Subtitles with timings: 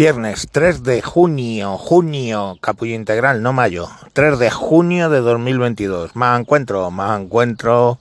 [0.00, 6.16] Viernes 3 de junio, junio, capullo integral, no mayo, 3 de junio de 2022.
[6.16, 7.98] Más encuentro, más encuentro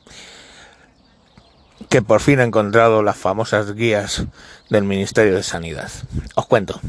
[1.89, 4.23] que por fin he encontrado las famosas guías
[4.69, 5.91] del Ministerio de Sanidad.
[6.35, 6.79] Os cuento.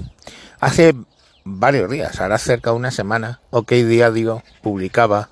[0.61, 0.95] Hace
[1.43, 5.29] varios días, ahora cerca de una semana, OK Diario publicaba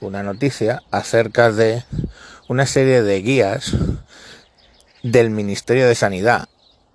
[0.00, 1.84] una noticia acerca de
[2.48, 3.76] una serie de guías
[5.02, 6.48] del Ministerio de Sanidad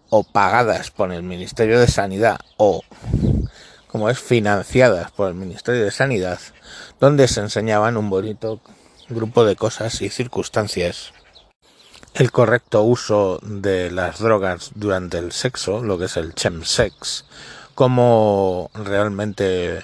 [0.09, 2.83] o pagadas por el Ministerio de Sanidad o
[3.87, 6.39] como es financiadas por el Ministerio de Sanidad,
[6.99, 8.61] donde se enseñaban un bonito
[9.09, 11.11] grupo de cosas y circunstancias.
[12.13, 17.25] El correcto uso de las drogas durante el sexo, lo que es el chemsex,
[17.73, 19.83] cómo realmente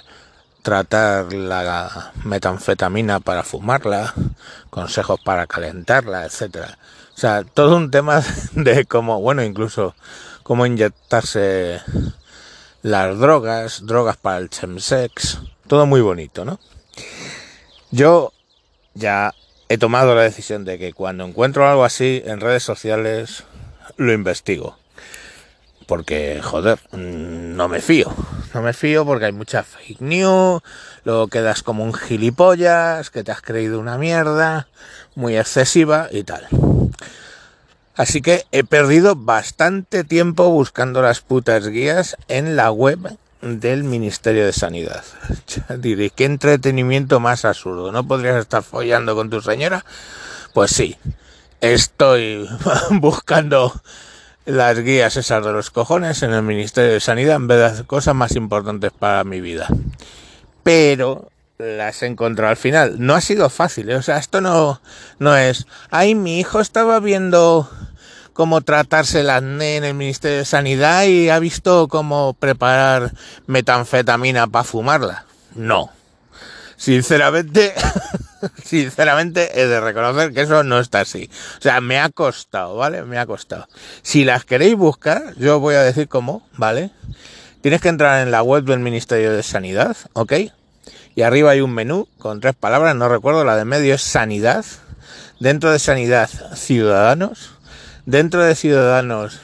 [0.61, 4.13] tratar la metanfetamina para fumarla,
[4.69, 6.77] consejos para calentarla, etcétera.
[7.15, 8.21] O sea, todo un tema
[8.53, 9.95] de cómo, bueno, incluso
[10.43, 11.81] cómo inyectarse
[12.81, 16.59] las drogas, drogas para el chemsex, todo muy bonito, ¿no?
[17.91, 18.33] Yo
[18.93, 19.33] ya
[19.69, 23.43] he tomado la decisión de que cuando encuentro algo así en redes sociales,
[23.97, 24.77] lo investigo.
[25.87, 28.13] Porque, joder, no me fío.
[28.55, 30.63] No me fío porque hay mucha fake news,
[31.03, 34.69] luego quedas como un gilipollas, que te has creído una mierda,
[35.13, 36.47] muy excesiva y tal.
[37.95, 44.45] Así que he perdido bastante tiempo buscando las putas guías en la web del Ministerio
[44.45, 45.03] de Sanidad.
[45.77, 47.91] Diréis, qué entretenimiento más absurdo.
[47.91, 49.83] ¿No podrías estar follando con tu señora?
[50.53, 50.95] Pues sí,
[51.59, 52.47] estoy
[53.01, 53.73] buscando
[54.45, 57.85] las guías esas de los cojones en el Ministerio de Sanidad en vez de hacer
[57.85, 59.67] cosas más importantes para mi vida.
[60.63, 62.95] Pero las he encontrado al final.
[62.99, 63.95] No ha sido fácil, ¿eh?
[63.95, 64.81] o sea, esto no,
[65.19, 67.69] no es, ay, mi hijo estaba viendo
[68.33, 73.13] cómo tratarse el acné en el Ministerio de Sanidad y ha visto cómo preparar
[73.47, 75.25] metanfetamina para fumarla.
[75.55, 75.89] No.
[76.75, 77.73] Sinceramente,
[78.63, 81.29] sinceramente he de reconocer que eso no está así.
[81.57, 83.03] O sea, me ha costado, ¿vale?
[83.03, 83.67] Me ha costado.
[84.01, 86.91] Si las queréis buscar, yo voy a decir cómo, ¿vale?
[87.61, 90.33] Tienes que entrar en la web del Ministerio de Sanidad, ¿ok?
[91.15, 94.65] Y arriba hay un menú con tres palabras, no recuerdo, la de medio es sanidad.
[95.39, 97.55] Dentro de sanidad, ciudadanos
[98.05, 99.39] Dentro de ciudadanos,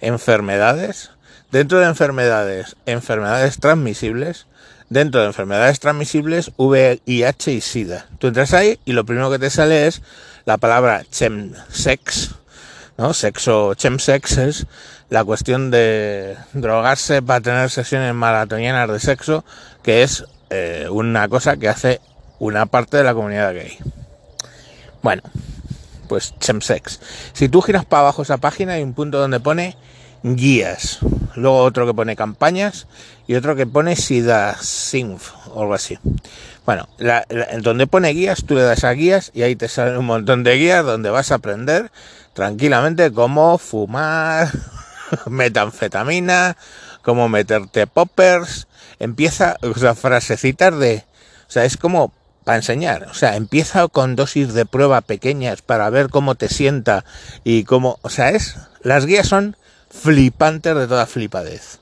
[0.00, 1.12] enfermedades.
[1.52, 4.48] Dentro de enfermedades, enfermedades transmisibles.
[4.88, 8.06] Dentro de enfermedades transmisibles, VIH y SIDA.
[8.18, 10.00] Tú entras ahí y lo primero que te sale es
[10.44, 12.36] la palabra chemsex,
[12.96, 13.12] ¿no?
[13.12, 14.66] Sexo, chemsex es
[15.10, 19.44] la cuestión de drogarse para tener sesiones maratonianas de sexo,
[19.82, 22.00] que es eh, una cosa que hace
[22.38, 23.78] una parte de la comunidad gay.
[25.02, 25.22] Bueno,
[26.08, 27.00] pues chemsex.
[27.32, 29.76] Si tú giras para abajo esa página hay un punto donde pone
[30.22, 30.98] guías,
[31.34, 32.86] luego otro que pone campañas
[33.26, 35.98] y otro que pone SIDA SINF o algo así.
[36.64, 36.88] Bueno,
[37.60, 40.56] donde pone guías, tú le das a guías y ahí te salen un montón de
[40.56, 41.92] guías donde vas a aprender
[42.34, 44.50] tranquilamente cómo fumar
[45.26, 46.56] metanfetamina,
[47.02, 48.66] cómo meterte poppers.
[48.98, 51.04] Empieza, o sea, frasecitas de,
[51.48, 52.12] o sea, es como
[52.44, 53.08] para enseñar.
[53.10, 57.04] O sea, empieza con dosis de prueba pequeñas para ver cómo te sienta
[57.44, 59.56] y cómo, o sea, es, las guías son
[60.06, 61.80] flipantes de toda flipadez.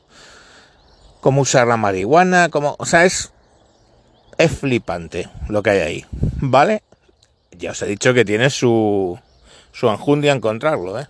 [1.20, 3.32] Cómo usar la marihuana, cómo, o sea, es,
[4.38, 6.06] es flipante lo que hay ahí,
[6.40, 6.82] ¿vale?
[7.52, 9.18] Ya os he dicho que tiene su,
[9.72, 11.06] su anjundia encontrarlo, ¿eh?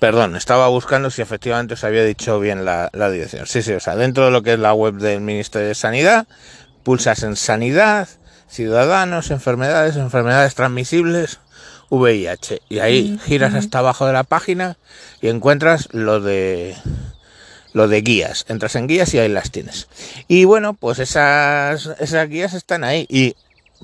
[0.00, 3.46] Perdón, estaba buscando si efectivamente os había dicho bien la, dirección.
[3.46, 6.26] Sí, sí, o sea, dentro de lo que es la web del Ministerio de Sanidad,
[6.86, 8.08] pulsas en Sanidad,
[8.48, 11.40] Ciudadanos, Enfermedades, Enfermedades Transmisibles,
[11.90, 12.62] VIH.
[12.68, 14.76] Y ahí giras hasta abajo de la página
[15.20, 16.76] y encuentras lo de
[17.72, 18.44] lo de guías.
[18.48, 19.88] Entras en guías y ahí las tienes.
[20.28, 23.04] Y bueno, pues esas, esas guías están ahí.
[23.08, 23.34] ¿Y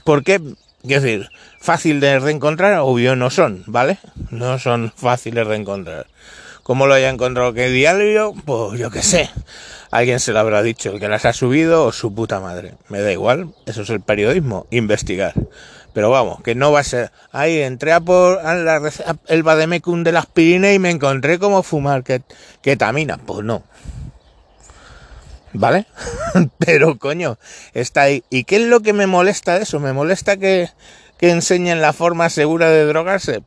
[0.04, 0.40] por qué
[0.82, 1.28] Quiero decir,
[1.60, 3.98] fácil de reencontrar, obvio no son, ¿vale?
[4.30, 6.06] No son fáciles de encontrar.
[6.62, 8.34] ¿Cómo lo haya encontrado que diario?
[8.44, 9.30] Pues yo qué sé.
[9.90, 12.74] Alguien se lo habrá dicho, el que las ha subido o su puta madre.
[12.88, 15.34] Me da igual, eso es el periodismo, investigar.
[15.92, 17.10] Pero vamos, que no va a ser.
[17.32, 18.80] Ahí entré a por la,
[19.26, 22.04] el Bademecum de la aspirina y me encontré como fumar
[22.62, 23.18] ketamina.
[23.18, 23.62] Pues no.
[25.52, 25.86] ¿Vale?
[26.58, 27.38] Pero coño,
[27.74, 28.24] está ahí.
[28.30, 29.80] ¿Y qué es lo que me molesta de eso?
[29.80, 30.70] ¿Me molesta que,
[31.18, 33.42] que enseñen la forma segura de drogarse?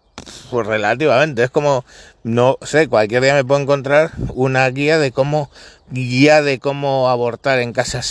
[0.51, 1.83] Pues relativamente, es como,
[2.25, 5.51] no sé, cualquier día me puedo encontrar una guía de cómo,
[5.92, 8.01] guía de cómo abortar en casa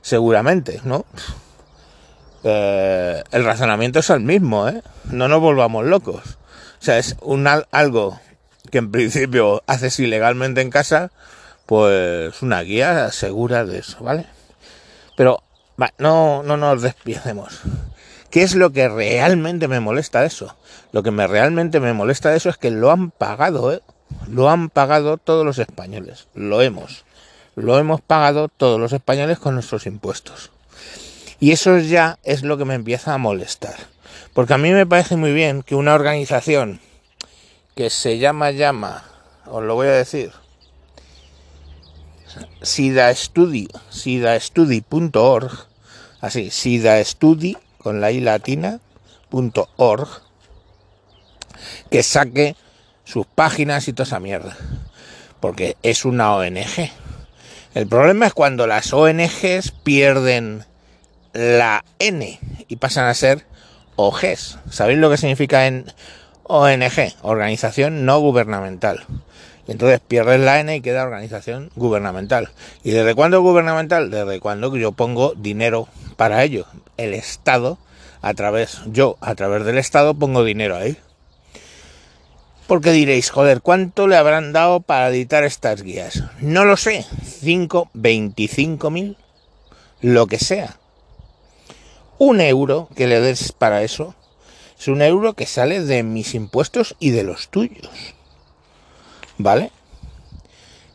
[0.00, 1.06] seguramente, ¿no?
[2.42, 4.82] eh, el razonamiento es el mismo, ¿eh?
[5.04, 6.38] No nos volvamos locos.
[6.80, 8.18] O sea, es un algo
[8.72, 11.12] que en principio haces ilegalmente en casa,
[11.64, 14.26] pues una guía segura de eso, ¿vale?
[15.16, 15.40] Pero
[15.98, 17.60] no, no nos despiecemos.
[18.32, 20.56] ¿Qué es lo que realmente me molesta de eso?
[20.90, 23.82] Lo que me realmente me molesta de eso es que lo han pagado, ¿eh?
[24.26, 26.28] Lo han pagado todos los españoles.
[26.34, 27.04] Lo hemos.
[27.56, 30.50] Lo hemos pagado todos los españoles con nuestros impuestos.
[31.40, 33.76] Y eso ya es lo que me empieza a molestar.
[34.32, 36.80] Porque a mí me parece muy bien que una organización
[37.76, 39.04] que se llama llama,
[39.44, 40.32] os lo voy a decir,
[42.62, 45.66] SIDAStudy, SIDAStudy.org,
[46.22, 48.80] así, SIDAStudy con la i latina,
[49.28, 50.08] punto org,
[51.90, 52.56] que saque
[53.04, 54.56] sus páginas y toda esa mierda.
[55.40, 56.90] Porque es una ONG.
[57.74, 60.64] El problema es cuando las ONGs pierden
[61.32, 62.38] la N
[62.68, 63.46] y pasan a ser
[63.96, 64.58] OGs.
[64.70, 65.86] ¿Sabéis lo que significa en
[66.44, 67.14] ONG?
[67.22, 69.04] Organización no gubernamental.
[69.66, 72.50] Y entonces pierdes la N y queda organización gubernamental.
[72.82, 74.10] ¿Y desde cuándo gubernamental?
[74.10, 76.66] Desde cuando yo pongo dinero para ello.
[76.96, 77.78] El Estado,
[78.20, 80.96] a través, yo a través del Estado pongo dinero ahí.
[82.66, 86.22] Porque diréis, joder, ¿cuánto le habrán dado para editar estas guías?
[86.40, 87.04] No lo sé,
[87.40, 89.16] 5, 25 mil,
[90.00, 90.78] lo que sea.
[92.18, 94.14] Un euro que le des para eso
[94.82, 97.88] es un euro que sale de mis impuestos y de los tuyos.
[99.38, 99.70] ¿Vale?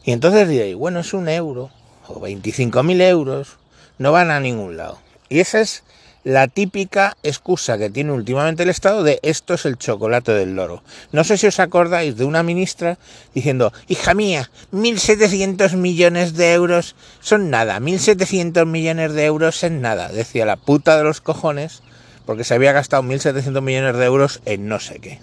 [0.04, 1.70] Y entonces diréis, bueno, es un euro
[2.08, 3.58] o 25 mil euros,
[3.98, 5.00] no van a ningún lado.
[5.30, 5.84] Y esa es
[6.24, 10.84] la típica excusa que tiene últimamente el Estado de esto es el chocolate del loro.
[11.14, 12.98] No sé si os acordáis de una ministra
[13.34, 20.10] diciendo, hija mía, 1.700 millones de euros son nada, 1.700 millones de euros es nada,
[20.10, 21.82] decía la puta de los cojones,
[22.26, 25.22] porque se había gastado 1.700 millones de euros en no sé qué.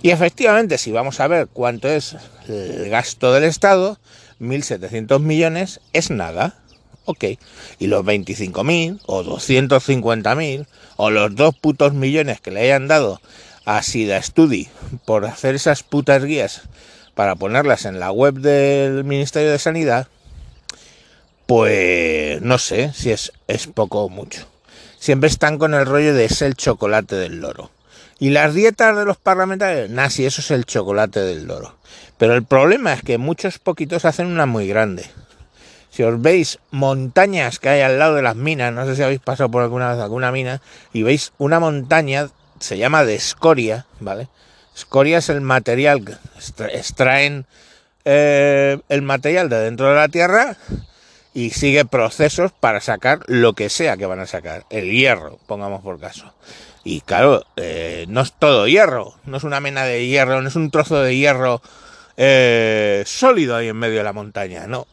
[0.00, 2.16] Y efectivamente, si vamos a ver cuánto es
[2.48, 3.98] el gasto del Estado,
[4.40, 6.54] 1.700 millones es nada.
[7.10, 7.24] Ok.
[7.78, 10.66] Y los 25.000 o 250.000
[10.96, 13.22] o los dos putos millones que le hayan dado
[13.64, 14.68] a Sida Study
[15.06, 16.64] por hacer esas putas guías
[17.14, 20.08] para ponerlas en la web del Ministerio de Sanidad,
[21.46, 24.46] pues no sé si es, es poco o mucho.
[24.98, 27.70] Siempre están con el rollo de es el chocolate del loro.
[28.18, 31.74] Y las dietas de los parlamentarios, nada, si eso es el chocolate del loro.
[32.18, 35.06] Pero el problema es que muchos poquitos hacen una muy grande.
[35.98, 39.18] Si os veis montañas que hay al lado de las minas, no sé si habéis
[39.18, 40.62] pasado por alguna vez alguna mina,
[40.92, 42.28] y veis una montaña,
[42.60, 44.28] se llama de escoria, ¿vale?
[44.76, 46.14] Escoria es el material que
[46.72, 47.46] extraen
[48.04, 50.56] eh, el material de dentro de la tierra
[51.34, 54.66] y sigue procesos para sacar lo que sea que van a sacar.
[54.70, 56.32] El hierro, pongamos por caso.
[56.84, 60.54] Y claro, eh, no es todo hierro, no es una mena de hierro, no es
[60.54, 61.60] un trozo de hierro
[62.16, 64.86] eh, sólido ahí en medio de la montaña, no.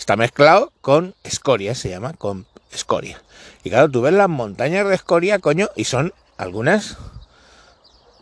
[0.00, 3.20] Está mezclado con escoria, se llama, con escoria.
[3.62, 6.96] Y claro, tú ves las montañas de escoria, coño, y son algunas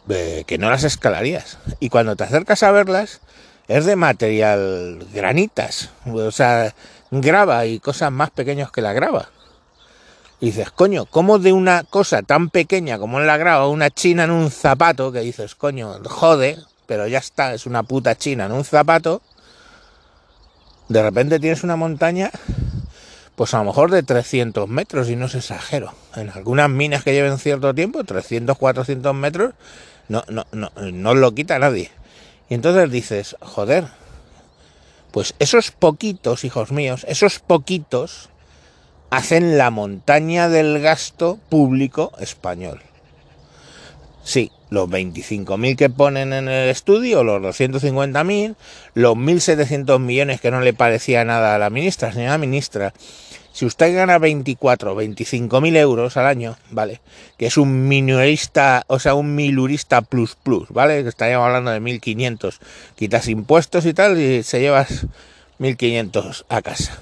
[0.08, 1.56] eh, que no las escalarías.
[1.78, 3.20] Y cuando te acercas a verlas,
[3.68, 6.74] es de material granitas, o sea,
[7.12, 9.28] grava y cosas más pequeñas que la grava.
[10.40, 14.24] Y dices, coño, ¿cómo de una cosa tan pequeña como es la grava, una china
[14.24, 18.52] en un zapato, que dices, coño, jode, pero ya está, es una puta china en
[18.52, 19.22] un zapato,
[20.88, 22.30] de repente tienes una montaña,
[23.36, 25.92] pues a lo mejor de 300 metros, y no se exagero.
[26.16, 29.54] En algunas minas que lleven cierto tiempo, 300, 400 metros,
[30.08, 31.90] no, no, no, no lo quita nadie.
[32.48, 33.88] Y entonces dices, joder,
[35.12, 38.30] pues esos poquitos, hijos míos, esos poquitos
[39.10, 42.82] hacen la montaña del gasto público español.
[44.22, 48.54] Sí, los 25.000 que ponen en el estudio, los 250.000,
[48.94, 52.92] los 1.700 millones que no le parecía nada a la ministra, señora ministra,
[53.58, 57.00] si usted gana 24, 25.000 euros al año, ¿vale?
[57.36, 61.02] Que es un minorista, o sea, un milurista plus plus, ¿vale?
[61.02, 62.58] Que estaríamos hablando de 1.500,
[62.94, 65.06] quitas impuestos y tal y se llevas
[65.58, 67.00] 1.500 a casa.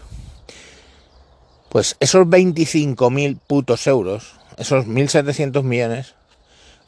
[1.69, 6.15] Pues esos 25.000 putos euros, esos 1.700 millones,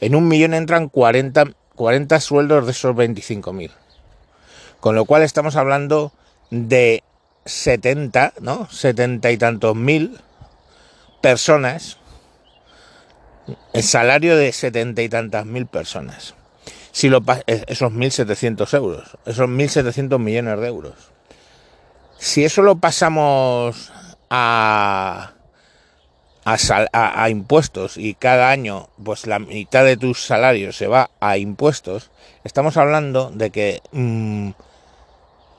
[0.00, 3.70] en un millón entran 40, 40 sueldos de esos 25.000.
[4.80, 6.12] Con lo cual estamos hablando
[6.50, 7.02] de
[7.44, 8.68] 70, ¿no?
[8.70, 10.20] 70 y tantos mil
[11.20, 11.98] personas.
[13.72, 16.34] El salario de 70 y tantas mil personas.
[16.92, 20.94] Si lo esos 1.700 euros, esos 1.700 millones de euros.
[22.18, 23.92] Si eso lo pasamos
[24.30, 25.32] a,
[26.48, 32.10] a, impuestos y cada año pues la mitad de tus salarios se va a impuestos,
[32.44, 34.50] estamos hablando de que mm,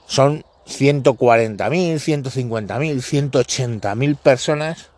[0.08, 4.90] son 140.000, 150.000, 180.000 personas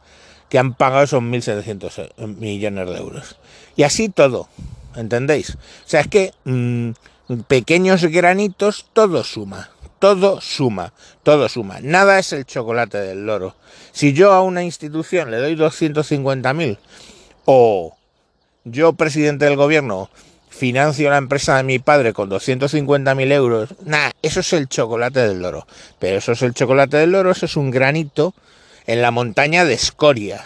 [0.49, 3.37] que han pagado esos 1.700 millones de euros.
[3.75, 4.49] Y así todo,
[4.95, 5.55] ¿entendéis?
[5.55, 6.91] O sea, es que mm,
[7.47, 9.69] pequeños granitos, todo suma,
[10.01, 11.77] todo suma, todo suma.
[11.79, 13.55] Nada es el chocolate del loro.
[13.91, 16.79] Si yo a una institución le doy 250.000
[17.45, 17.95] o
[18.63, 20.09] yo, presidente del gobierno,
[20.49, 25.39] financio la empresa de mi padre con 250.000 euros, nada, eso es el chocolate del
[25.39, 25.67] loro.
[25.99, 28.33] Pero eso es el chocolate del loro, eso es un granito
[28.87, 30.43] en la montaña de escoria.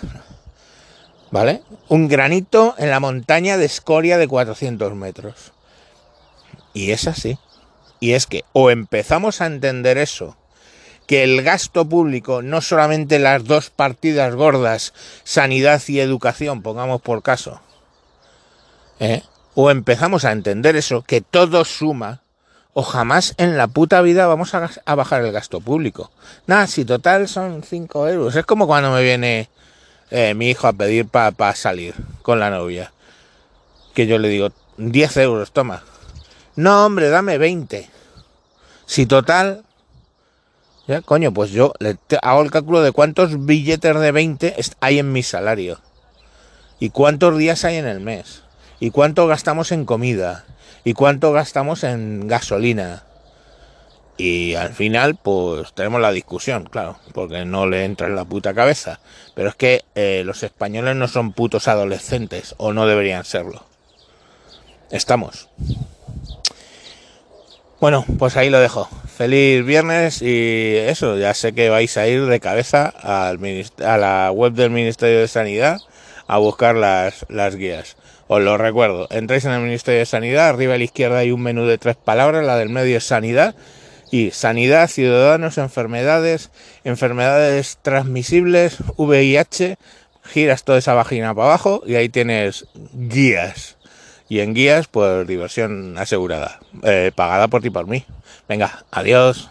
[1.31, 1.61] ¿Vale?
[1.87, 5.53] Un granito en la montaña de escoria de 400 metros.
[6.73, 7.37] Y es así.
[7.99, 10.37] Y es que o empezamos a entender eso,
[11.07, 17.21] que el gasto público, no solamente las dos partidas gordas, sanidad y educación, pongamos por
[17.21, 17.61] caso,
[18.99, 19.21] ¿eh?
[19.53, 22.21] o empezamos a entender eso, que todo suma,
[22.77, 26.11] o jamás en la puta vida vamos a, bajar el gasto público.
[26.45, 28.35] Nada, si total son 5 euros.
[28.35, 29.49] Es como cuando me viene
[30.11, 32.91] eh, mi hijo a pedir para salir con la novia.
[33.93, 35.83] Que yo le digo, 10 euros, toma.
[36.55, 37.89] No, hombre, dame 20.
[38.85, 39.63] Si total...
[40.87, 45.11] Ya, coño, pues yo le hago el cálculo de cuántos billetes de 20 hay en
[45.11, 45.79] mi salario.
[46.79, 48.43] Y cuántos días hay en el mes.
[48.79, 50.45] Y cuánto gastamos en comida
[50.85, 53.03] y cuánto gastamos en gasolina.
[54.17, 58.53] Y al final, pues tenemos la discusión, claro, porque no le entra en la puta
[58.53, 58.99] cabeza.
[59.33, 63.65] Pero es que eh, los españoles no son putos adolescentes, o no deberían serlo.
[64.91, 65.49] Estamos.
[67.85, 68.89] Bueno, pues ahí lo dejo.
[69.15, 73.37] Feliz viernes y eso, ya sé que vais a ir de cabeza al
[73.85, 75.77] a la web del Ministerio de Sanidad
[76.25, 77.95] a buscar las, las guías.
[78.25, 81.43] Os lo recuerdo, entráis en el Ministerio de Sanidad, arriba a la izquierda hay un
[81.43, 83.53] menú de tres palabras, la del medio es sanidad,
[84.09, 86.49] y sanidad, ciudadanos, enfermedades,
[86.85, 89.77] enfermedades transmisibles, VIH,
[90.23, 93.74] giras toda esa vagina para abajo y ahí tienes guías.
[94.27, 98.05] Y en guías, pues diversión asegurada, eh, pagada por ti por mí.
[98.47, 99.49] Venga, adiós.